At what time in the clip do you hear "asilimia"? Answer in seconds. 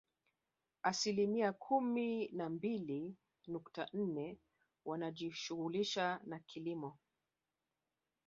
0.83-1.53